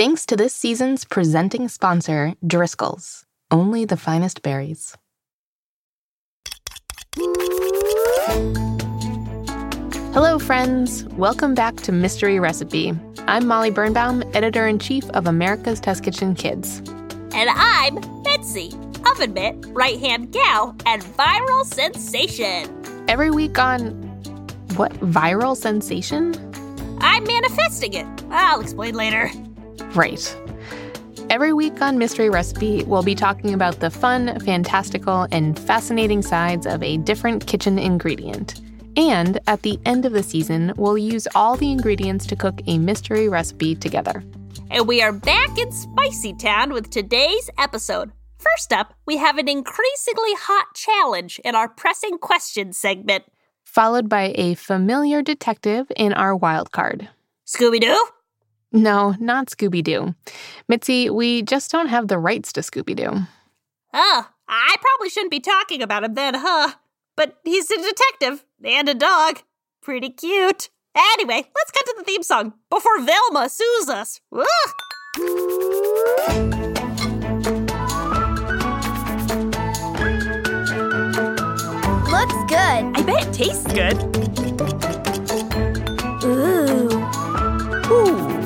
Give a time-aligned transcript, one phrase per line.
[0.00, 3.26] Thanks to this season's presenting sponsor, Driscoll's.
[3.50, 4.96] Only the finest berries.
[10.14, 11.04] Hello, friends.
[11.18, 12.94] Welcome back to Mystery Recipe.
[13.26, 16.78] I'm Molly Birnbaum, editor in chief of America's Test Kitchen Kids.
[17.34, 18.72] And I'm Betsy,
[19.04, 23.04] oven mitt, right hand gal, and viral sensation.
[23.06, 23.90] Every week on
[24.76, 26.34] what viral sensation?
[27.02, 28.06] I'm manifesting it.
[28.30, 29.30] I'll explain later.
[29.94, 30.36] Right.
[31.30, 36.66] Every week on Mystery Recipe, we'll be talking about the fun, fantastical, and fascinating sides
[36.66, 38.60] of a different kitchen ingredient.
[38.96, 42.78] And at the end of the season, we'll use all the ingredients to cook a
[42.78, 44.24] mystery recipe together.
[44.70, 48.12] And we are back in Spicy Town with today's episode.
[48.38, 53.24] First up, we have an increasingly hot challenge in our pressing questions segment,
[53.64, 57.08] followed by a familiar detective in our wild card.
[57.46, 58.06] Scooby Doo?
[58.72, 60.14] No, not Scooby Doo.
[60.68, 63.26] Mitzi, we just don't have the rights to Scooby Doo.
[63.92, 66.74] Oh, I probably shouldn't be talking about him then, huh?
[67.16, 69.42] But he's a detective and a dog.
[69.82, 70.68] Pretty cute.
[70.94, 74.20] Anyway, let's cut to the theme song before Velma sues us.
[74.32, 74.46] Ugh.
[82.10, 82.84] Looks good.
[82.94, 84.99] I bet it tastes good.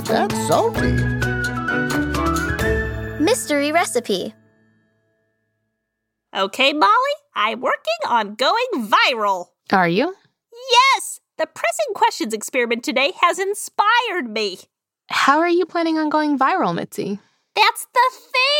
[0.07, 0.93] That's salty.
[3.23, 4.35] Mystery recipe.
[6.35, 9.47] Okay, Molly, I'm working on going viral.
[9.73, 10.15] Are you?
[10.71, 11.21] Yes!
[11.39, 14.59] The pressing questions experiment today has inspired me.
[15.09, 17.19] How are you planning on going viral, Mitzi?
[17.55, 18.11] That's the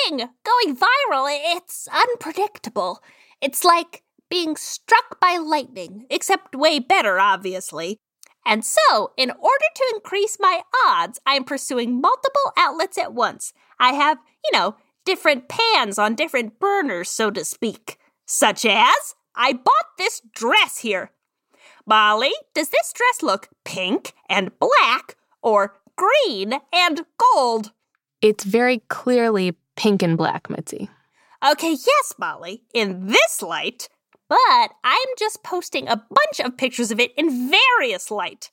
[0.09, 0.29] thing!
[0.45, 3.01] Going viral, it's unpredictable.
[3.41, 7.99] It's like being struck by lightning, except way better, obviously.
[8.47, 13.53] And so, in order to increase my odds, I'm pursuing multiple outlets at once.
[13.79, 17.99] I have, you know, different pans on different burners, so to speak.
[18.27, 21.11] Such as, I bought this dress here.
[21.87, 27.73] Molly, does this dress look pink and black or green and gold?
[28.23, 30.89] It's very clearly pink and black, Mitzi.
[31.47, 33.89] Okay, yes, Molly, in this light,
[34.35, 38.51] but I'm just posting a bunch of pictures of it in various light.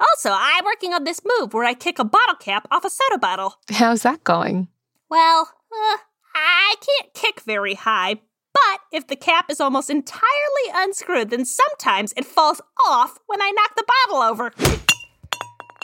[0.00, 3.18] Also, I'm working on this move where I kick a bottle cap off a soda
[3.18, 3.54] bottle.
[3.70, 4.68] How's that going?
[5.08, 5.98] Well, uh,
[6.34, 8.16] I can't kick very high,
[8.52, 13.50] but if the cap is almost entirely unscrewed, then sometimes it falls off when I
[13.50, 14.52] knock the bottle over.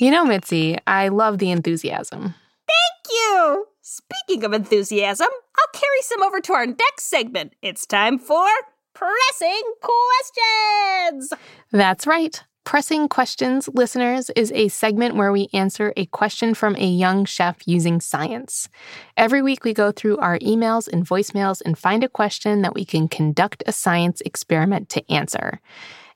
[0.01, 2.35] You know, Mitzi, I love the enthusiasm.
[2.67, 3.67] Thank you!
[3.81, 7.53] Speaking of enthusiasm, I'll carry some over to our next segment.
[7.63, 8.49] It's time for
[8.97, 11.35] Pressing Questions!
[11.71, 12.43] That's right.
[12.65, 17.59] Pressing Questions, listeners, is a segment where we answer a question from a young chef
[17.67, 18.71] using science.
[19.15, 22.87] Every week, we go through our emails and voicemails and find a question that we
[22.87, 25.61] can conduct a science experiment to answer.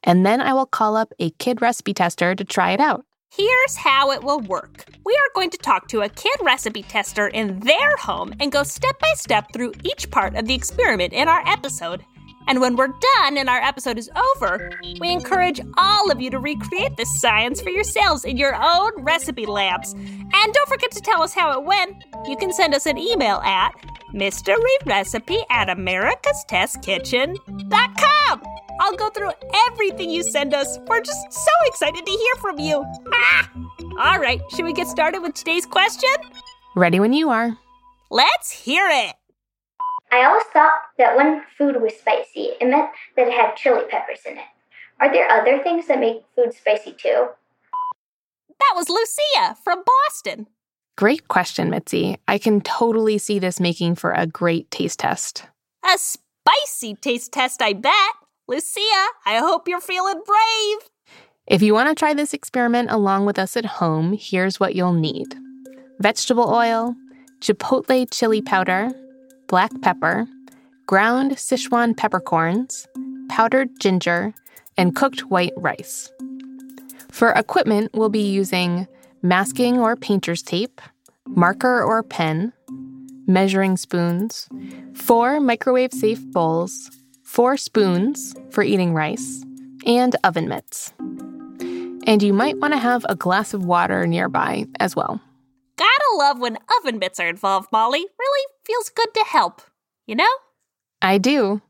[0.02, 3.04] And then I will call up a kid recipe tester to try it out.
[3.30, 4.86] Here's how it will work.
[5.04, 8.62] We are going to talk to a kid recipe tester in their home and go
[8.62, 12.02] step by step through each part of the experiment in our episode.
[12.50, 16.40] And when we're done and our episode is over, we encourage all of you to
[16.40, 19.92] recreate this science for yourselves in your own recipe labs.
[19.92, 22.02] And don't forget to tell us how it went.
[22.26, 23.70] You can send us an email at
[24.12, 28.42] mysteryrecipe at americastestkitchen.com.
[28.80, 29.30] I'll go through
[29.68, 30.76] everything you send us.
[30.88, 32.84] We're just so excited to hear from you.
[33.12, 33.48] Ah!
[34.00, 36.10] All right, should we get started with today's question?
[36.74, 37.56] Ready when you are.
[38.10, 39.14] Let's hear it.
[40.12, 44.20] I always thought that when food was spicy, it meant that it had chili peppers
[44.26, 44.44] in it.
[45.00, 47.28] Are there other things that make food spicy too?
[48.58, 50.46] That was Lucia from Boston.
[50.96, 52.18] Great question, Mitzi.
[52.28, 55.46] I can totally see this making for a great taste test.
[55.84, 57.94] A spicy taste test, I bet.
[58.48, 60.90] Lucia, I hope you're feeling brave.
[61.46, 64.92] If you want to try this experiment along with us at home, here's what you'll
[64.92, 65.34] need
[66.00, 66.94] vegetable oil,
[67.40, 68.90] chipotle chili powder,
[69.50, 70.28] black pepper,
[70.86, 72.86] ground Sichuan peppercorns,
[73.28, 74.32] powdered ginger,
[74.76, 76.08] and cooked white rice.
[77.10, 78.86] For equipment, we'll be using
[79.22, 80.80] masking or painter's tape,
[81.26, 82.52] marker or pen,
[83.26, 84.48] measuring spoons,
[84.94, 86.88] four microwave safe bowls,
[87.24, 89.44] four spoons for eating rice,
[89.84, 90.92] and oven mitts.
[92.06, 95.20] And you might want to have a glass of water nearby as well.
[95.80, 98.04] Gotta love when oven mitts are involved, Molly.
[98.18, 99.62] Really feels good to help,
[100.06, 100.28] you know?
[101.00, 101.62] I do.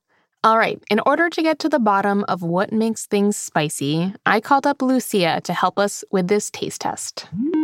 [0.43, 4.41] All right, in order to get to the bottom of what makes things spicy, I
[4.41, 7.29] called up Lucia to help us with this taste test.
[7.31, 7.61] Hmm.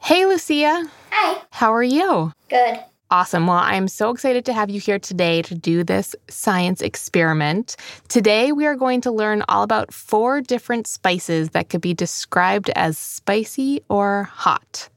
[0.00, 0.84] Hey, Lucia.
[1.12, 1.42] Hi.
[1.50, 2.32] How are you?
[2.50, 2.80] Good.
[3.14, 3.46] Awesome.
[3.46, 7.76] Well, I'm so excited to have you here today to do this science experiment.
[8.08, 12.70] Today, we are going to learn all about four different spices that could be described
[12.74, 14.88] as spicy or hot.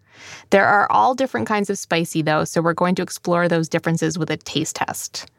[0.49, 4.17] There are all different kinds of spicy, though, so we're going to explore those differences
[4.17, 5.29] with a taste test.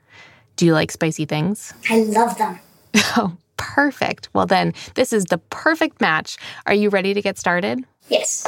[0.54, 1.74] Do you like spicy things?
[1.90, 2.60] I love them.
[3.16, 4.28] Oh, perfect.
[4.34, 6.36] Well, then, this is the perfect match.
[6.66, 7.84] Are you ready to get started?
[8.08, 8.46] Yes.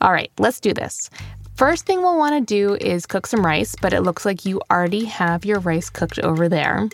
[0.00, 1.08] All right, let's do this.
[1.56, 4.60] First thing we'll want to do is cook some rice, but it looks like you
[4.72, 6.88] already have your rice cooked over there.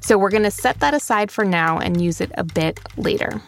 [0.00, 3.40] So we're going to set that aside for now and use it a bit later.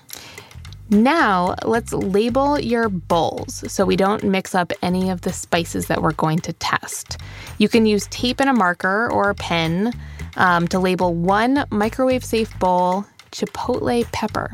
[0.88, 6.00] Now, let's label your bowls so we don't mix up any of the spices that
[6.00, 7.18] we're going to test.
[7.58, 9.92] You can use tape and a marker or a pen
[10.36, 14.52] um, to label one microwave safe bowl chipotle pepper.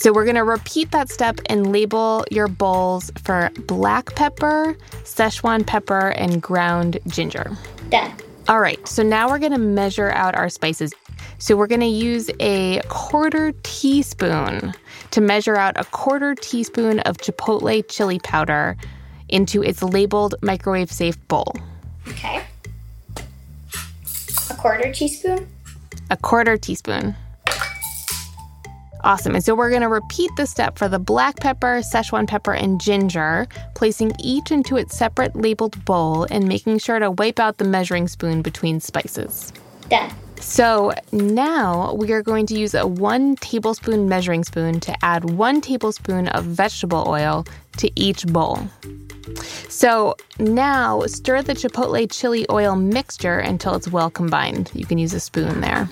[0.00, 4.74] So we're going to repeat that step and label your bowls for black pepper,
[5.04, 7.54] Szechuan pepper, and ground ginger.
[7.90, 8.10] Done.
[8.48, 10.94] All right, so now we're going to measure out our spices.
[11.36, 14.72] So we're going to use a quarter teaspoon
[15.10, 18.78] to measure out a quarter teaspoon of chipotle chili powder
[19.28, 21.54] into its labeled microwave safe bowl.
[22.08, 22.42] Okay.
[24.48, 25.46] A quarter teaspoon?
[26.08, 27.14] A quarter teaspoon.
[29.02, 29.34] Awesome.
[29.34, 32.80] And so we're going to repeat the step for the black pepper, Szechuan pepper, and
[32.80, 37.64] ginger, placing each into its separate labeled bowl and making sure to wipe out the
[37.64, 39.52] measuring spoon between spices.
[39.88, 40.10] Done.
[40.40, 45.60] So now we are going to use a one tablespoon measuring spoon to add one
[45.60, 47.46] tablespoon of vegetable oil
[47.76, 48.58] to each bowl.
[49.68, 54.70] So now stir the chipotle chili oil mixture until it's well combined.
[54.74, 55.88] You can use a spoon there.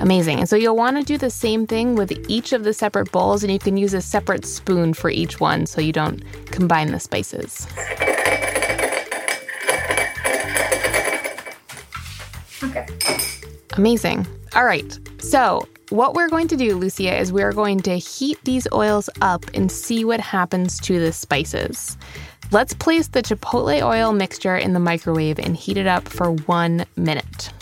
[0.00, 0.38] Amazing.
[0.38, 3.42] And so you'll want to do the same thing with each of the separate bowls,
[3.42, 7.00] and you can use a separate spoon for each one so you don't combine the
[7.00, 7.66] spices.
[12.62, 12.86] Okay.
[13.72, 14.26] Amazing.
[14.54, 14.98] All right.
[15.20, 19.44] So, what we're going to do, Lucia, is we're going to heat these oils up
[19.54, 21.96] and see what happens to the spices.
[22.50, 26.84] Let's place the chipotle oil mixture in the microwave and heat it up for one
[26.96, 27.52] minute.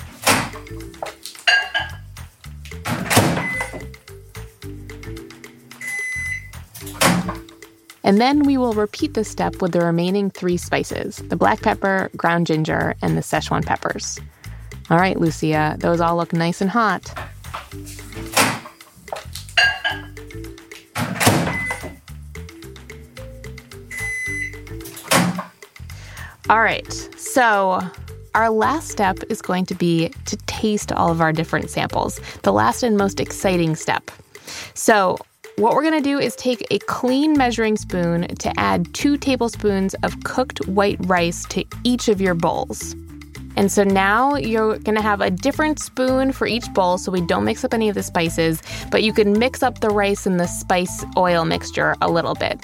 [8.06, 12.08] And then we will repeat this step with the remaining three spices the black pepper,
[12.16, 14.20] ground ginger, and the Szechuan peppers.
[14.90, 17.12] All right, Lucia, those all look nice and hot.
[26.48, 27.80] All right, so
[28.36, 32.52] our last step is going to be to taste all of our different samples, the
[32.52, 34.12] last and most exciting step.
[34.74, 35.18] So,
[35.56, 40.22] what we're gonna do is take a clean measuring spoon to add two tablespoons of
[40.22, 42.94] cooked white rice to each of your bowls.
[43.56, 47.44] And so now you're gonna have a different spoon for each bowl so we don't
[47.44, 50.46] mix up any of the spices, but you can mix up the rice and the
[50.46, 52.62] spice oil mixture a little bit.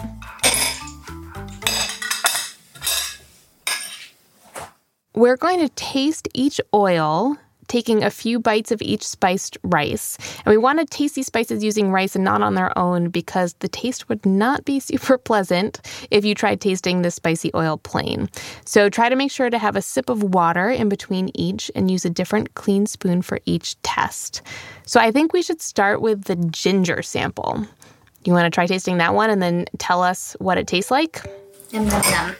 [5.14, 7.36] We're going to taste each oil,
[7.72, 10.18] taking a few bites of each spiced rice.
[10.44, 13.54] And we wanted to taste these spices using rice and not on their own because
[13.60, 18.28] the taste would not be super pleasant if you tried tasting the spicy oil plain.
[18.66, 21.90] So try to make sure to have a sip of water in between each and
[21.90, 24.42] use a different clean spoon for each test.
[24.84, 27.66] So I think we should start with the ginger sample.
[28.24, 31.22] You want to try tasting that one and then tell us what it tastes like?
[31.72, 32.36] Num num.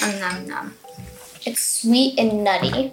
[0.00, 0.85] Num num num.
[1.46, 2.92] It's sweet and nutty.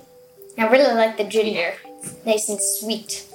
[0.59, 1.73] I really like the ginger.
[1.97, 3.25] It's nice and sweet.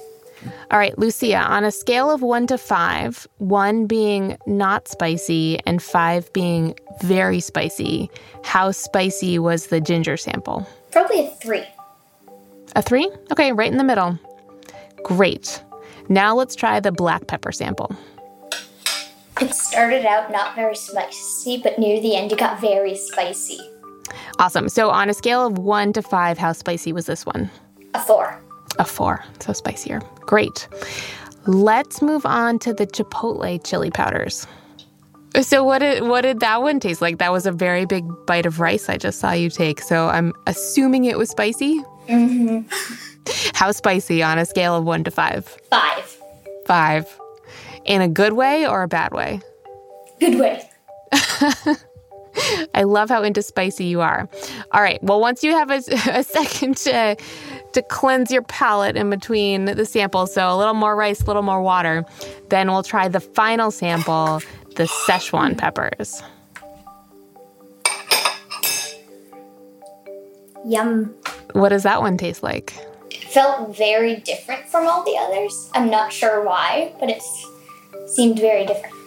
[0.71, 5.83] All right, Lucia, on a scale of one to five, one being not spicy and
[5.83, 8.09] five being very spicy,
[8.45, 10.65] how spicy was the ginger sample?
[10.91, 11.65] Probably a three.
[12.77, 13.11] A three?
[13.33, 14.17] Okay, right in the middle.
[15.03, 15.61] Great.
[16.07, 17.93] Now let's try the black pepper sample.
[19.41, 23.59] It started out not very spicy, but near the end it got very spicy.
[24.39, 24.69] Awesome.
[24.69, 27.49] So, on a scale of one to five, how spicy was this one?
[27.93, 28.39] A four.
[28.77, 29.23] A four.
[29.39, 30.01] So spicier.
[30.21, 30.67] Great.
[31.45, 34.45] Let's move on to the chipotle chili powders.
[35.41, 37.19] So what did what did that one taste like?
[37.19, 39.81] That was a very big bite of rice I just saw you take.
[39.81, 41.81] So I'm assuming it was spicy.
[42.07, 42.61] Mm-hmm.
[43.53, 45.45] How spicy on a scale of one to five?
[45.69, 46.17] Five.
[46.65, 47.19] Five.
[47.85, 49.39] In a good way or a bad way?
[50.19, 50.69] Good way.
[52.73, 54.29] I love how into spicy you are.
[54.71, 55.01] All right.
[55.03, 55.75] Well, once you have a,
[56.11, 57.15] a second to
[57.73, 60.33] to cleanse your palate in between the samples.
[60.33, 62.05] So a little more rice, a little more water.
[62.49, 64.41] Then we'll try the final sample,
[64.75, 66.23] the Szechuan peppers.
[70.65, 71.15] Yum.
[71.53, 72.75] What does that one taste like?
[73.11, 75.69] It felt very different from all the others.
[75.73, 77.21] I'm not sure why, but it
[78.07, 78.98] seemed very different.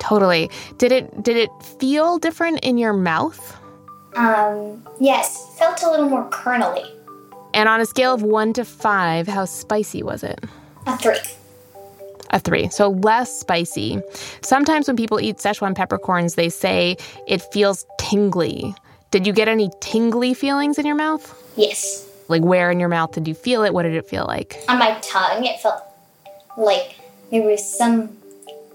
[0.00, 0.50] Totally.
[0.78, 3.56] Did it did it feel different in your mouth?
[4.14, 6.84] Um, yes, felt a little more kernely.
[7.54, 10.44] And on a scale of 1 to 5, how spicy was it?
[10.86, 11.18] A three.
[12.30, 12.68] A 3.
[12.68, 14.00] So less spicy.
[14.42, 18.74] Sometimes when people eat Szechuan peppercorns, they say it feels tingly.
[19.10, 21.34] Did you get any tingly feelings in your mouth?
[21.56, 22.06] Yes.
[22.28, 23.72] Like where in your mouth did you feel it?
[23.72, 24.62] What did it feel like?
[24.68, 25.82] On my tongue, it felt
[26.58, 26.96] like
[27.30, 27.78] there was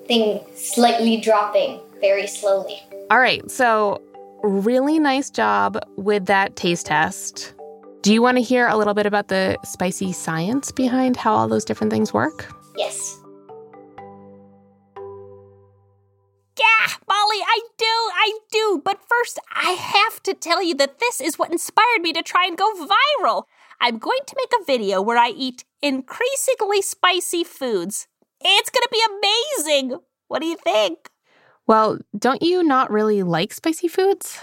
[0.03, 2.81] something slightly dropping very slowly.
[3.09, 3.49] All right.
[3.49, 4.01] So
[4.43, 7.53] really nice job with that taste test.
[8.01, 11.47] Do you want to hear a little bit about the spicy science behind how all
[11.47, 12.53] those different things work?
[12.75, 13.17] Yes.
[16.59, 18.81] Yeah, Molly, I do, I do.
[18.83, 22.45] But first, I have to tell you that this is what inspired me to try
[22.45, 23.43] and go viral.
[23.79, 28.07] I'm going to make a video where I eat increasingly spicy foods.
[28.43, 29.03] It's going to be
[29.61, 29.99] amazing.
[30.27, 31.09] What do you think?
[31.65, 34.39] Well, don't you not really like spicy foods?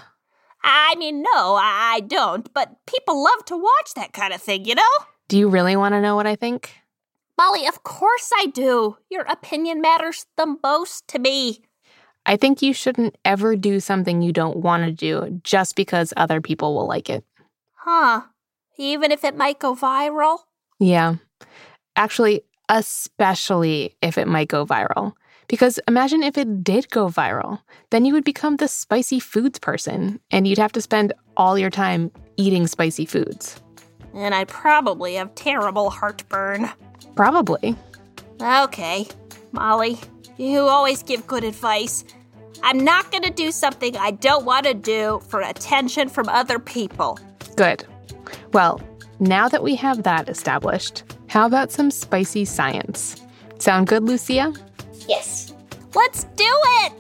[0.63, 4.75] I mean, no, I don't, but people love to watch that kind of thing, you
[4.75, 4.83] know?
[5.29, 6.75] Do you really want to know what I think?
[7.39, 8.99] Molly, of course I do.
[9.11, 11.63] Your opinion matters the most to me.
[12.27, 16.41] I think you shouldn't ever do something you don't want to do just because other
[16.41, 17.25] people will like it.
[17.77, 18.23] Huh.
[18.77, 20.41] Even if it might go viral?
[20.79, 21.17] Yeah.
[21.97, 25.13] Actually, especially if it might go viral.
[25.49, 27.61] Because imagine if it did go viral,
[27.91, 31.71] then you would become the spicy foods person and you'd have to spend all your
[31.71, 33.61] time eating spicy foods.
[34.15, 36.71] And I'd probably have terrible heartburn.
[37.17, 37.77] Probably.
[38.41, 39.09] Okay,
[39.51, 39.99] Molly,
[40.37, 42.05] you always give good advice.
[42.63, 46.61] I'm not going to do something I don't want to do for attention from other
[46.61, 47.19] people.
[47.57, 47.85] Good.
[48.53, 48.81] Well,
[49.19, 53.15] now that we have that established, how about some spicy science?
[53.61, 54.53] Sound good, Lucia?
[55.07, 55.55] Yes.
[55.95, 56.45] Let's do
[56.83, 56.93] it!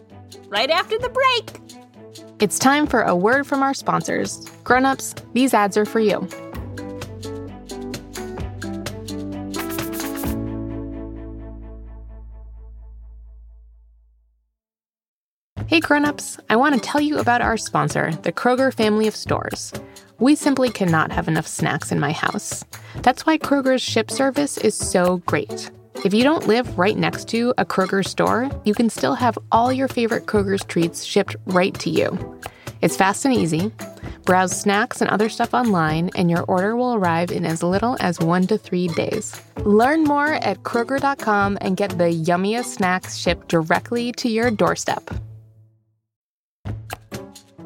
[0.46, 2.25] Right after the break.
[2.38, 4.49] It's time for a word from our sponsors.
[4.62, 6.28] Grown-ups, these ads are for you.
[15.66, 19.72] Hey grown-ups, I want to tell you about our sponsor, the Kroger family of stores.
[20.21, 22.62] We simply cannot have enough snacks in my house.
[22.97, 25.71] That's why Kroger's ship service is so great.
[26.05, 29.73] If you don't live right next to a Kroger store, you can still have all
[29.73, 32.39] your favorite Kroger's treats shipped right to you.
[32.83, 33.73] It's fast and easy.
[34.27, 38.21] Browse snacks and other stuff online, and your order will arrive in as little as
[38.21, 39.41] one to three days.
[39.65, 45.11] Learn more at Kroger.com and get the yummiest snacks shipped directly to your doorstep.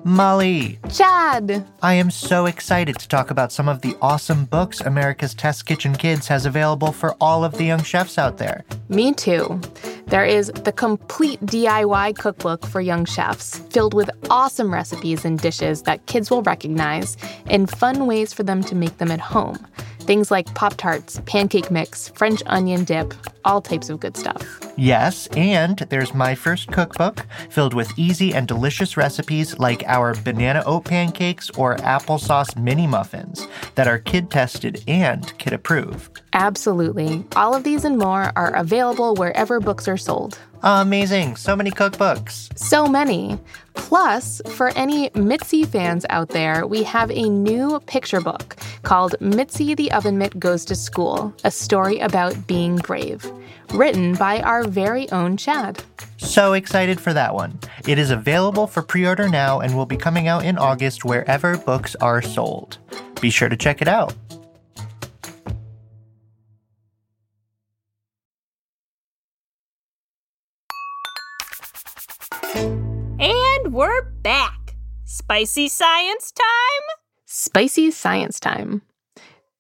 [0.07, 1.65] Molly, Chad!
[1.81, 5.95] I am so excited to talk about some of the awesome books America's Test Kitchen
[5.95, 8.67] Kids has available for all of the young chefs out there.
[8.91, 9.59] Me too.
[10.09, 15.81] There is the complete DIY cookbook for young chefs, filled with awesome recipes and dishes
[15.85, 19.67] that kids will recognize, and fun ways for them to make them at home.
[20.05, 23.15] Things like Pop Tarts, pancake mix, French onion dip,
[23.47, 24.61] all types of good stuff.
[24.77, 30.63] Yes, and there's my first cookbook filled with easy and delicious recipes like our banana
[30.67, 36.21] oat pancakes or applesauce mini muffins that are kid tested and kid approved.
[36.35, 37.25] Absolutely.
[37.35, 40.39] All of these and more are available wherever books are sold.
[40.67, 41.37] Amazing!
[41.37, 42.59] So many cookbooks.
[42.59, 43.39] So many.
[43.75, 49.75] Plus, for any Mitzi fans out there, we have a new picture book called Mitzi
[49.75, 53.31] the Oven Mitt Goes to School A Story About Being Brave,
[53.75, 55.85] written by our very own Chad.
[56.17, 57.61] So excited for that one.
[57.87, 61.59] It is available for pre order now and will be coming out in August wherever
[61.59, 62.79] books are sold.
[63.21, 64.15] Be sure to check it out.
[75.25, 76.99] Spicy science time?
[77.25, 78.83] Spicy science time.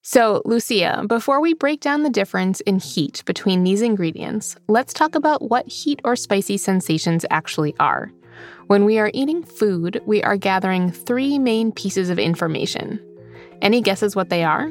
[0.02, 5.14] So, Lucia, before we break down the difference in heat between these ingredients, let's talk
[5.14, 8.12] about what heat or spicy sensations actually are.
[8.66, 13.00] When we are eating food, we are gathering three main pieces of information.
[13.62, 14.71] Any guesses what they are?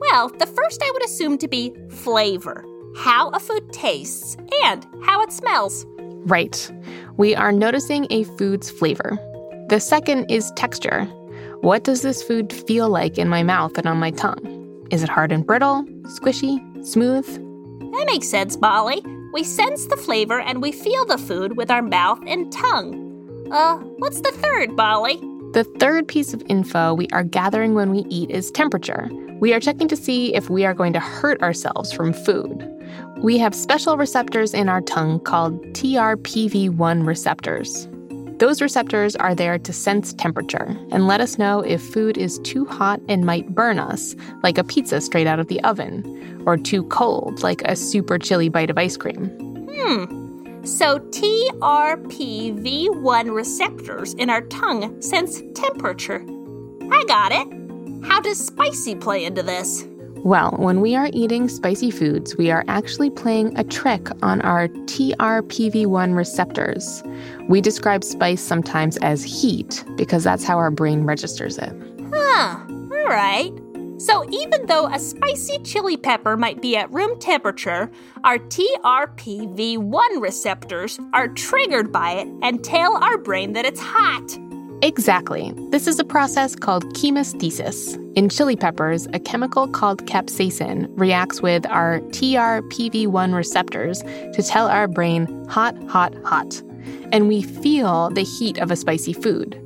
[0.00, 2.64] Well, the first I would assume to be flavor
[2.96, 5.86] how a food tastes and how it smells.
[6.26, 6.72] Right.
[7.18, 9.16] We are noticing a food's flavor.
[9.68, 11.06] The second is texture.
[11.62, 14.86] What does this food feel like in my mouth and on my tongue?
[14.90, 17.26] Is it hard and brittle, squishy, smooth?
[17.26, 19.02] That makes sense, Molly.
[19.32, 23.48] We sense the flavor and we feel the food with our mouth and tongue.
[23.50, 25.16] Uh, what's the third, Molly?
[25.54, 29.08] The third piece of info we are gathering when we eat is temperature.
[29.40, 32.70] We are checking to see if we are going to hurt ourselves from food.
[33.22, 37.88] We have special receptors in our tongue called TRPV1 receptors.
[38.38, 42.64] Those receptors are there to sense temperature and let us know if food is too
[42.64, 46.82] hot and might burn us, like a pizza straight out of the oven, or too
[46.84, 49.26] cold, like a super chilly bite of ice cream.
[49.70, 50.64] Hmm.
[50.64, 56.24] So TRPV1 receptors in our tongue sense temperature.
[56.90, 57.46] I got it.
[58.04, 59.86] How does spicy play into this?
[60.24, 64.68] Well, when we are eating spicy foods, we are actually playing a trick on our
[64.68, 67.02] TRPV1 receptors.
[67.46, 71.74] We describe spice sometimes as heat because that's how our brain registers it.
[72.10, 73.52] Huh, all right.
[73.98, 77.90] So even though a spicy chili pepper might be at room temperature,
[78.24, 84.38] our TRPV1 receptors are triggered by it and tell our brain that it's hot.
[84.84, 85.50] Exactly.
[85.70, 87.94] This is a process called chemesthesis.
[88.16, 94.86] In chili peppers, a chemical called capsaicin reacts with our TRPV1 receptors to tell our
[94.86, 96.60] brain hot, hot, hot.
[97.12, 99.58] And we feel the heat of a spicy food.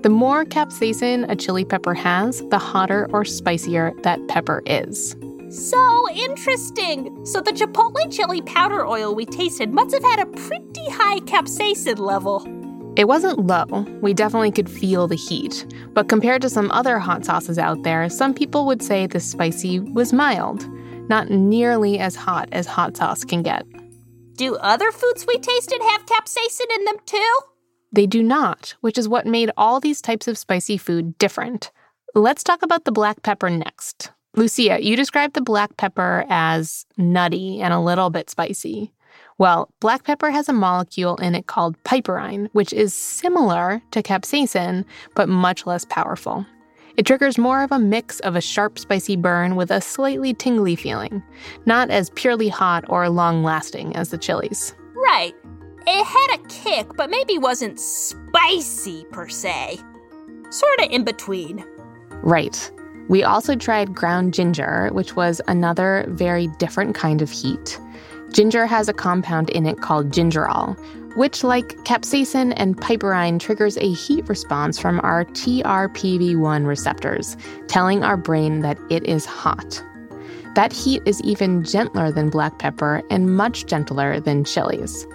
[0.00, 5.14] The more capsaicin a chili pepper has, the hotter or spicier that pepper is.
[5.50, 7.26] So interesting.
[7.26, 11.98] So the chipotle chili powder oil we tasted must have had a pretty high capsaicin
[11.98, 12.61] level.
[12.94, 13.86] It wasn't low.
[14.02, 15.66] We definitely could feel the heat.
[15.94, 19.80] But compared to some other hot sauces out there, some people would say the spicy
[19.80, 20.68] was mild,
[21.08, 23.64] not nearly as hot as hot sauce can get.
[24.34, 27.38] Do other foods we tasted have capsaicin in them too?
[27.92, 31.70] They do not, which is what made all these types of spicy food different.
[32.14, 34.10] Let's talk about the black pepper next.
[34.34, 38.92] Lucia, you described the black pepper as nutty and a little bit spicy.
[39.42, 44.84] Well, black pepper has a molecule in it called piperine, which is similar to capsaicin,
[45.16, 46.46] but much less powerful.
[46.96, 50.76] It triggers more of a mix of a sharp, spicy burn with a slightly tingly
[50.76, 51.24] feeling,
[51.66, 54.76] not as purely hot or long lasting as the chilies.
[54.94, 55.34] Right.
[55.88, 59.80] It had a kick, but maybe wasn't spicy per se.
[60.50, 61.64] Sorta in between.
[62.22, 62.70] Right.
[63.08, 67.80] We also tried ground ginger, which was another very different kind of heat.
[68.32, 70.78] Ginger has a compound in it called gingerol,
[71.16, 77.36] which, like capsaicin and piperine, triggers a heat response from our TRPV1 receptors,
[77.68, 79.84] telling our brain that it is hot.
[80.54, 85.06] That heat is even gentler than black pepper and much gentler than chilies.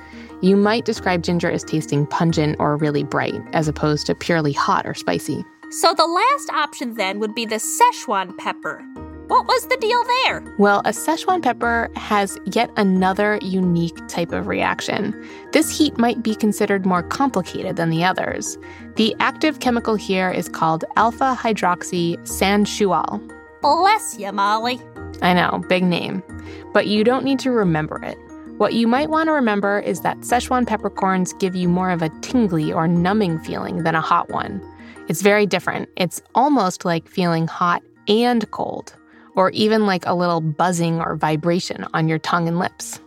[0.42, 4.86] You might describe ginger as tasting pungent or really bright, as opposed to purely hot
[4.86, 5.44] or spicy.
[5.72, 8.84] So the last option then would be the Szechuan pepper.
[9.28, 10.56] What was the deal there?
[10.58, 15.14] Well, a Szechuan pepper has yet another unique type of reaction.
[15.52, 18.58] This heat might be considered more complicated than the others.
[18.96, 23.22] The active chemical here is called alpha hydroxy sanshool.
[23.62, 24.80] Bless you, Molly.
[25.22, 26.24] I know, big name.
[26.72, 28.18] But you don't need to remember it.
[28.58, 32.10] What you might want to remember is that Szechuan peppercorns give you more of a
[32.22, 34.62] tingly or numbing feeling than a hot one.
[35.10, 35.90] It's very different.
[35.98, 38.96] It's almost like feeling hot and cold
[39.38, 43.00] or even like a little buzzing or vibration on your tongue and lips.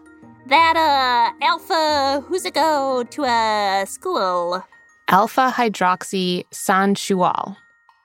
[0.47, 4.64] That, uh, alpha, who's it go to a school?
[5.09, 7.57] Alpha hydroxy sanshool.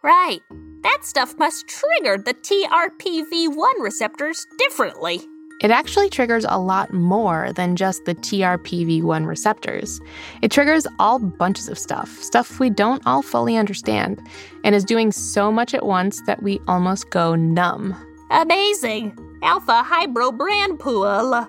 [0.04, 0.42] Right.
[0.82, 5.22] That stuff must trigger the TRPV1 receptors differently.
[5.62, 10.02] It actually triggers a lot more than just the TRPV1 receptors.
[10.42, 14.20] It triggers all bunches of stuff, stuff we don't all fully understand,
[14.64, 17.96] and is doing so much at once that we almost go numb.
[18.32, 19.18] Amazing.
[19.44, 21.48] Alpha hydrobranpool.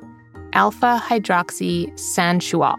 [0.53, 2.77] Alpha hydroxy sanshool.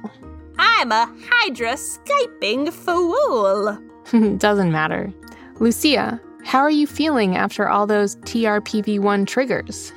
[0.60, 3.78] I'm a hydra skyping fool.
[4.38, 5.12] Doesn't matter.
[5.60, 9.92] Lucia, how are you feeling after all those TRPV1 triggers?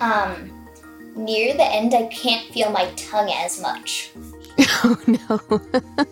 [0.00, 0.68] Um,
[1.16, 4.10] near the end, I can't feel my tongue as much.
[4.84, 6.06] oh no.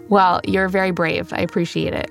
[0.08, 1.32] well, you're very brave.
[1.32, 2.10] I appreciate it.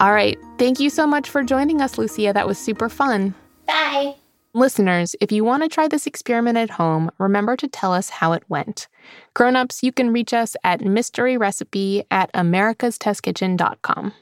[0.00, 0.38] All right.
[0.56, 2.32] Thank you so much for joining us, Lucia.
[2.32, 3.34] That was super fun.
[3.66, 4.14] Bye.
[4.54, 8.32] Listeners, if you want to try this experiment at home, remember to tell us how
[8.32, 8.88] it went.
[9.34, 14.14] Grown-ups, you can reach us at mysteryrecipe at americastestkitchen.com.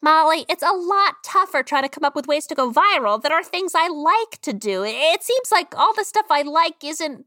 [0.00, 3.32] Molly, it's a lot tougher trying to come up with ways to go viral that
[3.32, 4.84] are things I like to do.
[4.84, 7.26] It seems like all the stuff I like isn't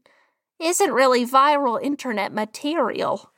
[0.58, 3.30] isn't really viral internet material.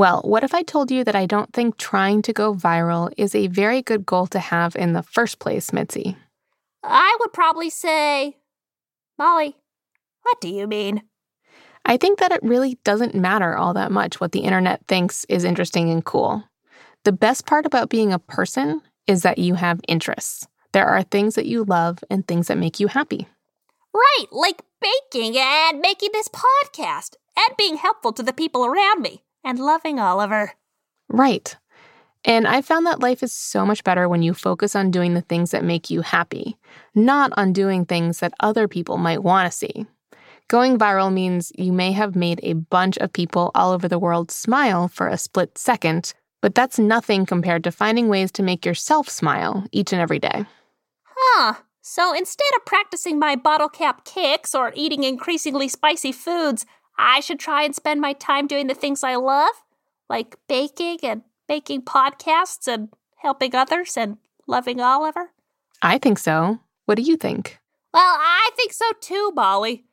[0.00, 3.34] Well, what if I told you that I don't think trying to go viral is
[3.34, 6.16] a very good goal to have in the first place, Mitzi?
[6.82, 8.38] I would probably say,
[9.18, 9.58] Molly,
[10.22, 11.02] what do you mean?
[11.84, 15.44] I think that it really doesn't matter all that much what the internet thinks is
[15.44, 16.44] interesting and cool.
[17.04, 20.48] The best part about being a person is that you have interests.
[20.72, 23.28] There are things that you love and things that make you happy.
[23.92, 29.24] Right, like baking and making this podcast and being helpful to the people around me
[29.44, 30.52] and loving Oliver.
[31.08, 31.56] Right.
[32.24, 35.22] And I found that life is so much better when you focus on doing the
[35.22, 36.56] things that make you happy,
[36.94, 39.86] not on doing things that other people might want to see.
[40.48, 44.30] Going viral means you may have made a bunch of people all over the world
[44.30, 49.08] smile for a split second, but that's nothing compared to finding ways to make yourself
[49.08, 50.44] smile each and every day.
[51.04, 51.54] Huh.
[51.82, 56.66] So instead of practicing my bottle cap kicks or eating increasingly spicy foods,
[56.98, 59.54] I should try and spend my time doing the things I love,
[60.08, 65.30] like baking and making podcasts and helping others and loving Oliver?
[65.82, 66.60] I think so.
[66.86, 67.58] What do you think?
[67.92, 69.84] Well, I think so too, Molly.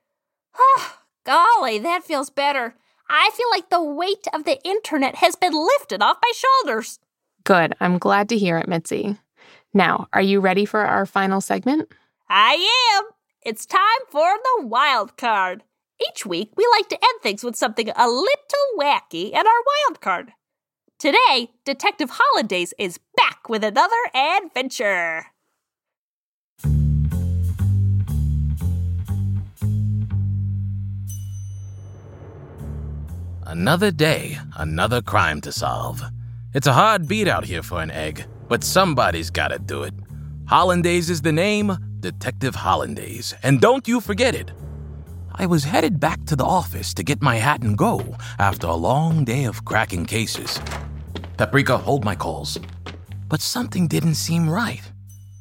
[0.57, 2.75] Ah, golly, that feels better.
[3.09, 6.99] I feel like the weight of the internet has been lifted off my shoulders.
[7.43, 7.73] Good.
[7.79, 9.17] I'm glad to hear it, Mitzi.
[9.73, 11.89] Now, are you ready for our final segment?
[12.29, 13.05] I am.
[13.41, 13.79] It's time
[14.09, 15.63] for the wild card.
[15.99, 19.99] Each week, we like to end things with something a little wacky and our wild
[19.99, 20.33] card.
[20.99, 25.27] Today, Detective Hollandaise is back with another adventure.
[33.43, 36.03] Another day, another crime to solve.
[36.53, 39.93] It's a hard beat out here for an egg, but somebody's gotta do it.
[40.47, 44.51] Hollandaise is the name, Detective Hollandaise, and don't you forget it.
[45.39, 48.73] I was headed back to the office to get my hat and go after a
[48.73, 50.59] long day of cracking cases.
[51.37, 52.57] Paprika, hold my calls.
[53.29, 54.81] But something didn't seem right.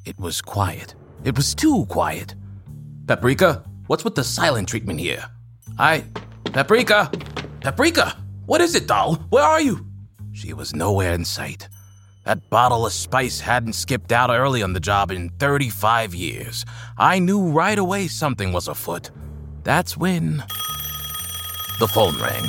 [0.04, 0.94] It was quiet.
[1.24, 2.34] It was too quiet.
[3.06, 5.24] Paprika, what's with the silent treatment here?
[5.78, 6.04] I.
[6.44, 7.10] Paprika!
[7.60, 8.18] Paprika!
[8.44, 9.14] What is it, doll?
[9.30, 9.86] Where are you?
[10.32, 11.70] She was nowhere in sight.
[12.24, 16.66] That bottle of spice hadn't skipped out early on the job in 35 years.
[16.98, 19.10] I knew right away something was afoot.
[19.66, 20.44] That's when.
[21.80, 22.48] The phone rang.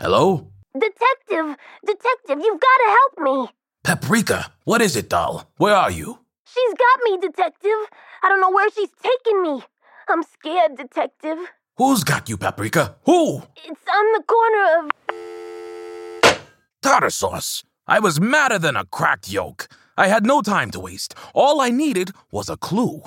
[0.00, 0.46] Hello?
[0.72, 1.56] Detective!
[1.84, 3.50] Detective, you've got to help me!
[3.82, 5.50] Paprika, what is it, doll?
[5.56, 6.20] Where are you?
[6.44, 7.90] She's got me, Detective!
[8.22, 9.64] I don't know where she's taking me.
[10.08, 11.38] I'm scared, Detective.
[11.76, 12.94] Who's got you, Paprika?
[13.04, 13.42] Who?
[13.64, 16.38] It's on the corner of.
[16.82, 17.64] Tartar sauce.
[17.88, 19.66] I was madder than a cracked yolk.
[19.96, 21.16] I had no time to waste.
[21.34, 23.02] All I needed was a clue.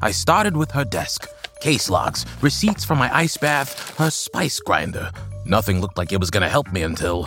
[0.00, 1.26] I started with her desk
[1.64, 5.10] case locks, receipts from my ice bath, a spice grinder.
[5.46, 7.26] Nothing looked like it was gonna help me until.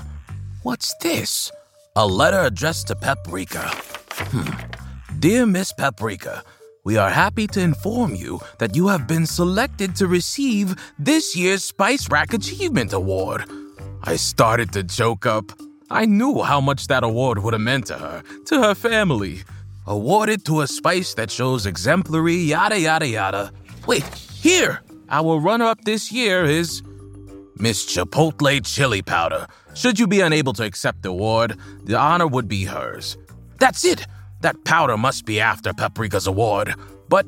[0.62, 1.52] What's this?
[1.95, 3.65] A letter addressed to Paprika.
[4.32, 4.52] Hmm.
[5.17, 6.43] Dear Miss Paprika,
[6.86, 11.63] we are happy to inform you that you have been selected to receive this year's
[11.63, 13.43] Spice Rack Achievement Award.
[14.04, 15.45] I started to choke up.
[15.89, 19.41] I knew how much that award would have meant to her, to her family.
[19.88, 23.52] Awarded to a spice that shows exemplary yada yada yada.
[23.88, 24.04] Wait,
[24.41, 24.82] here!
[25.10, 26.84] Our runner up this year is
[27.58, 29.47] Miss Chipotle Chili Powder.
[29.73, 33.17] Should you be unable to accept the award, the honor would be hers.
[33.60, 34.06] That's it!
[34.41, 36.76] That powder must be after Paprika's award.
[37.10, 37.26] But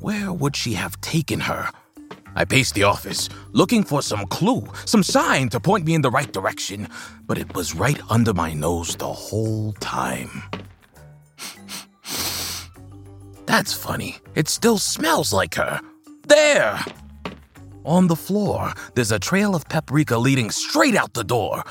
[0.00, 1.70] where would she have taken her?
[2.36, 6.10] I paced the office, looking for some clue, some sign to point me in the
[6.10, 6.88] right direction,
[7.26, 10.42] but it was right under my nose the whole time.
[13.46, 14.18] That's funny.
[14.34, 15.80] It still smells like her.
[16.26, 16.80] There!
[17.84, 21.62] On the floor, there's a trail of paprika leading straight out the door.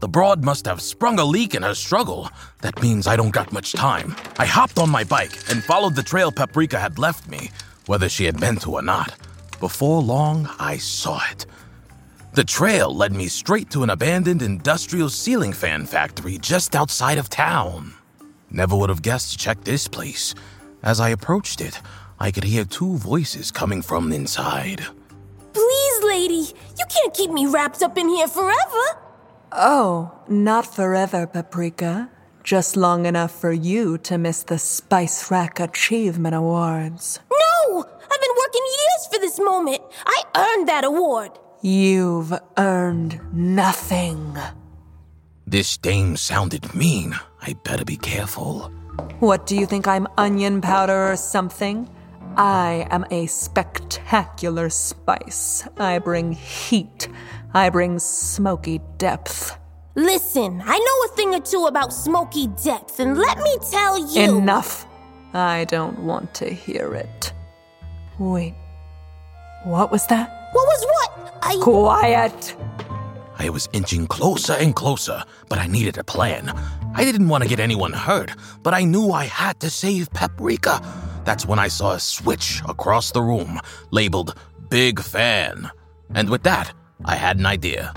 [0.00, 2.30] The broad must have sprung a leak in her struggle.
[2.62, 4.14] That means I don't got much time.
[4.38, 7.50] I hopped on my bike and followed the trail Paprika had left me,
[7.86, 9.14] whether she had meant to or not.
[9.60, 11.46] Before long, I saw it.
[12.32, 17.28] The trail led me straight to an abandoned industrial ceiling fan factory just outside of
[17.28, 17.92] town.
[18.50, 20.34] Never would have guessed to check this place.
[20.82, 21.80] As I approached it,
[22.20, 24.84] I could hear two voices coming from inside.
[25.52, 28.84] Please, lady, you can't keep me wrapped up in here forever.
[29.52, 32.10] Oh, not forever, Paprika.
[32.42, 37.20] Just long enough for you to miss the Spice Rack Achievement Awards.
[37.30, 37.84] No!
[37.84, 39.82] I've been working years for this moment.
[40.06, 41.32] I earned that award.
[41.62, 44.36] You've earned nothing.
[45.46, 47.18] This dame sounded mean.
[47.42, 48.70] I better be careful.
[49.20, 51.88] What do you think I'm onion powder or something?
[52.36, 55.66] I am a spectacular spice.
[55.76, 57.08] I bring heat.
[57.54, 59.58] I bring smoky depth.
[59.94, 64.38] Listen, I know a thing or two about smoky depth, and let me tell you.
[64.38, 64.86] Enough.
[65.34, 67.32] I don't want to hear it.
[68.18, 68.54] Wait.
[69.64, 70.28] What was that?
[70.52, 71.38] What was what?
[71.42, 71.56] I.
[71.60, 72.56] Quiet!
[73.38, 76.52] I was inching closer and closer, but I needed a plan.
[76.94, 80.80] I didn't want to get anyone hurt, but I knew I had to save Paprika.
[81.28, 83.60] That's when I saw a switch across the room
[83.90, 84.34] labeled
[84.70, 85.70] Big Fan.
[86.14, 86.72] And with that,
[87.04, 87.92] I had an idea.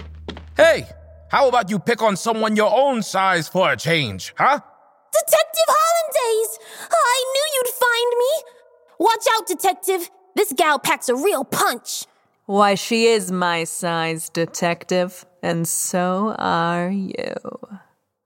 [0.58, 0.90] Hey,
[1.30, 4.60] how about you pick on someone your own size for a change, huh?
[5.14, 6.60] Detective Hollandaise!
[6.92, 8.34] I knew you'd find me!
[9.00, 10.12] Watch out, Detective!
[10.36, 12.04] This gal packs a real punch!
[12.48, 17.36] Why, she is my size, detective, and so are you.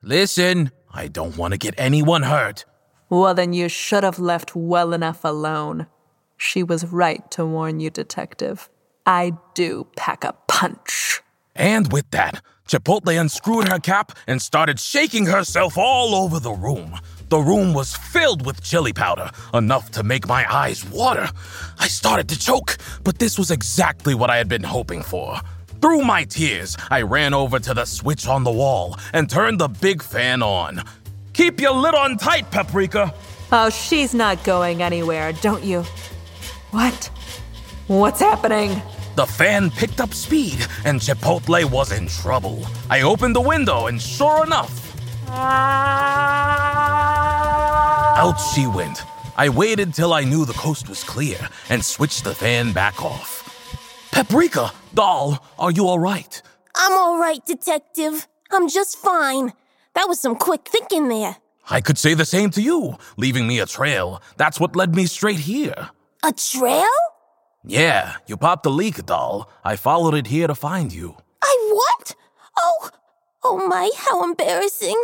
[0.01, 2.65] Listen, I don't want to get anyone hurt.
[3.09, 5.87] Well, then you should have left well enough alone.
[6.37, 8.69] She was right to warn you, detective.
[9.05, 11.21] I do pack a punch.
[11.55, 16.99] And with that, Chipotle unscrewed her cap and started shaking herself all over the room.
[17.29, 21.29] The room was filled with chili powder, enough to make my eyes water.
[21.79, 25.39] I started to choke, but this was exactly what I had been hoping for.
[25.81, 29.67] Through my tears, I ran over to the switch on the wall and turned the
[29.67, 30.83] big fan on.
[31.35, 33.13] Keep your lid on tight, Paprika.
[33.51, 35.81] Oh, she's not going anywhere, don't you?
[36.71, 37.09] What?
[37.87, 38.81] What's happening?
[39.17, 42.65] The fan picked up speed, and Chipotle was in trouble.
[42.89, 44.95] I opened the window, and sure enough,
[48.17, 49.03] out she went.
[49.35, 53.43] I waited till I knew the coast was clear and switched the fan back off.
[54.13, 56.41] Paprika, doll, are you all right?
[56.73, 58.25] I'm all right, Detective.
[58.51, 59.51] I'm just fine.
[59.95, 61.37] That was some quick thinking there.
[61.69, 64.21] I could say the same to you, leaving me a trail.
[64.37, 65.89] That's what led me straight here.
[66.23, 66.85] A trail?
[67.63, 69.49] Yeah, you popped a leak, doll.
[69.63, 71.17] I followed it here to find you.
[71.41, 72.15] I what?
[72.57, 72.89] Oh,
[73.43, 75.01] oh my, how embarrassing.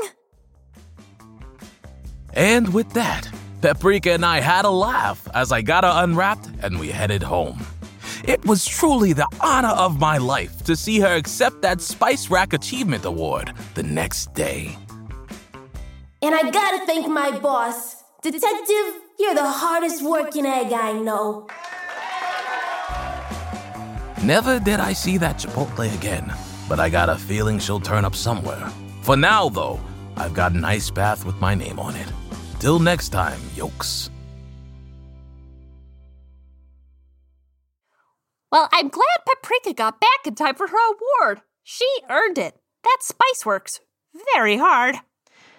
[2.33, 3.27] And with that,
[3.61, 7.65] Paprika and I had a laugh as I got her unwrapped and we headed home.
[8.23, 12.53] It was truly the honor of my life to see her accept that Spice Rack
[12.53, 14.77] Achievement Award the next day.
[16.21, 18.03] And I gotta thank my boss.
[18.21, 21.47] Detective, you're the hardest working egg I know.
[24.23, 26.31] Never did I see that Chipotle again,
[26.69, 28.71] but I got a feeling she'll turn up somewhere.
[29.01, 29.79] For now, though,
[30.15, 32.07] I've got an ice bath with my name on it.
[32.59, 34.10] Till next time, yokes.
[38.51, 41.41] Well, I'm glad Paprika got back in time for her award.
[41.63, 42.57] She earned it.
[42.83, 43.79] That spice works
[44.35, 44.97] very hard.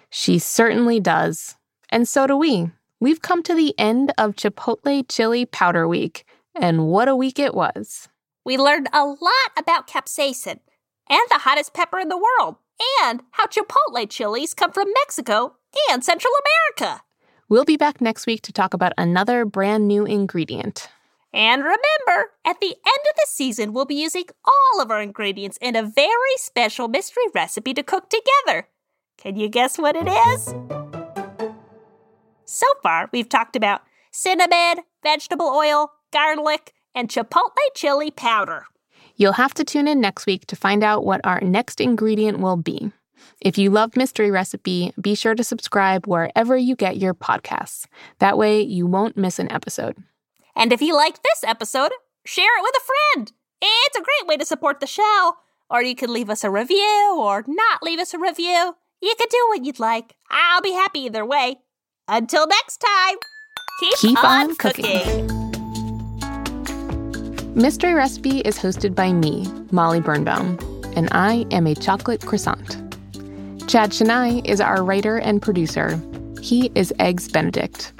[0.09, 1.55] She certainly does.
[1.89, 2.69] And so do we.
[2.99, 6.25] We've come to the end of Chipotle Chili Powder Week,
[6.55, 8.07] and what a week it was.
[8.45, 10.59] We learned a lot about capsaicin
[11.09, 12.57] and the hottest pepper in the world,
[13.03, 15.55] and how Chipotle chilies come from Mexico
[15.89, 16.33] and Central
[16.77, 17.01] America.
[17.49, 20.89] We'll be back next week to talk about another brand new ingredient.
[21.33, 25.57] And remember, at the end of the season, we'll be using all of our ingredients
[25.59, 28.67] in a very special mystery recipe to cook together.
[29.17, 30.53] Can you guess what it is?
[32.45, 38.65] So far, we've talked about cinnamon, vegetable oil, garlic, and chipotle chili powder.
[39.15, 42.57] You'll have to tune in next week to find out what our next ingredient will
[42.57, 42.91] be.
[43.41, 47.87] If you love Mystery Recipe, be sure to subscribe wherever you get your podcasts.
[48.19, 49.95] That way, you won't miss an episode.
[50.55, 51.91] And if you liked this episode,
[52.25, 52.85] share it with a
[53.15, 53.31] friend.
[53.61, 55.33] It's a great way to support the show.
[55.69, 58.75] Or you can leave us a review or not leave us a review.
[59.01, 60.15] You can do what you'd like.
[60.29, 61.57] I'll be happy either way.
[62.07, 63.15] Until next time,
[63.79, 64.85] keep, Keep on, on cooking.
[64.85, 65.43] cooking.
[67.55, 70.57] Mystery Recipe is hosted by me, Molly Birnbaum,
[70.95, 72.77] and I am a chocolate croissant.
[73.67, 75.99] Chad Chenail is our writer and producer.
[76.41, 77.93] He is Eggs Benedict.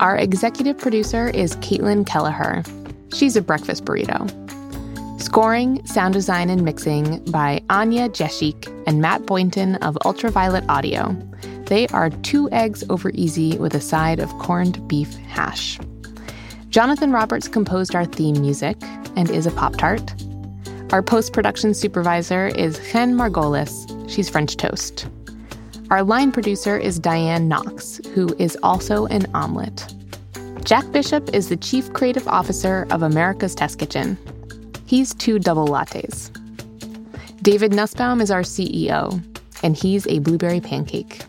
[0.00, 2.64] Our executive producer is Caitlin Kelleher.
[3.14, 4.28] She's a breakfast burrito.
[5.20, 11.16] Scoring, sound design, and mixing by Anya Jeshik and Matt Boynton of Ultraviolet Audio.
[11.66, 15.78] They are two eggs over easy with a side of corned beef hash.
[16.70, 18.76] Jonathan Roberts composed our theme music
[19.14, 20.12] and is a Pop Tart.
[20.92, 24.10] Our post production supervisor is Chen Margolis.
[24.10, 25.06] She's French toast.
[25.90, 29.94] Our line producer is Diane Knox, who is also an omelet.
[30.64, 34.16] Jack Bishop is the Chief Creative Officer of America's Test Kitchen.
[34.86, 36.30] He's two double lattes.
[37.42, 39.22] David Nussbaum is our CEO,
[39.62, 41.20] and he's a blueberry pancake.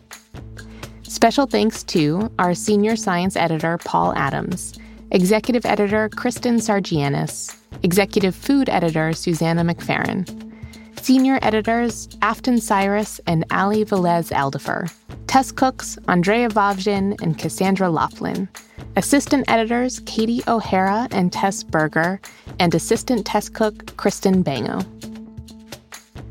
[1.04, 4.80] Special thanks to our senior science editor, Paul Adams,
[5.12, 10.45] executive editor, Kristen Sargianis, executive food editor, Susanna McFerrin,
[11.02, 14.92] Senior editors Afton Cyrus and Ali Velez Alderfer.
[15.28, 18.48] Tess cooks Andrea Vavjin and Cassandra Laughlin.
[18.96, 22.20] Assistant editors Katie O'Hara and Tess Berger.
[22.60, 24.80] And assistant test cook Kristen Bango.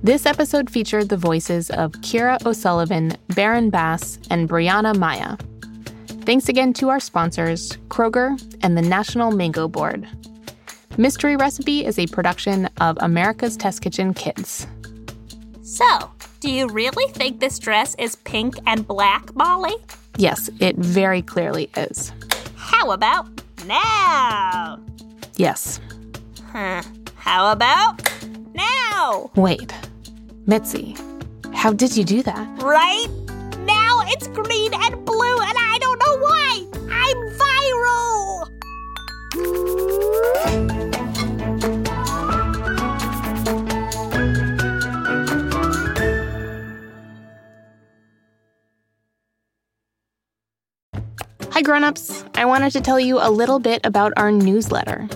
[0.03, 5.37] This episode featured the voices of Kira O'Sullivan, Baron Bass, and Brianna Maya.
[6.27, 10.09] Thanks again to our sponsors, Kroger and the National Mango Board.
[10.96, 14.66] Mystery Recipe is a production of America's Test Kitchen Kids.
[15.62, 15.85] So,
[16.38, 19.74] do you really think this dress is pink and black, Molly?
[20.18, 22.12] Yes, it very clearly is.
[22.54, 23.26] How about
[23.66, 24.78] now?
[25.37, 25.80] Yes.
[26.52, 26.83] Huh.
[27.16, 28.00] How about
[28.54, 29.33] now?
[29.35, 29.74] Wait,
[30.46, 30.96] Mitzi,
[31.52, 32.62] how did you do that?
[32.62, 33.09] Right?
[33.64, 36.66] Now it's green and blue, and I don't know why.
[36.92, 38.63] I'm viral.
[39.34, 39.40] Hi,
[51.62, 52.24] grown-ups.
[52.36, 55.08] I wanted to tell you a little bit about our newsletter.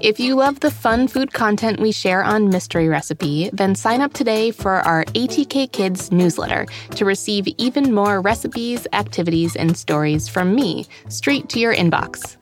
[0.00, 4.14] If you love the fun food content we share on Mystery Recipe, then sign up
[4.14, 10.54] today for our ATK Kids newsletter to receive even more recipes, activities, and stories from
[10.54, 12.36] me straight to your inbox.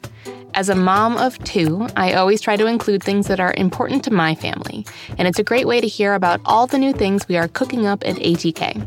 [0.54, 4.12] As a mom of two, I always try to include things that are important to
[4.12, 4.86] my family,
[5.18, 7.86] and it's a great way to hear about all the new things we are cooking
[7.86, 8.86] up at ATK.